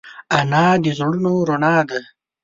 انا 0.37 0.65
د 0.83 0.85
زړونو 0.97 1.33
رڼا 1.49 1.75
ده 1.89 1.99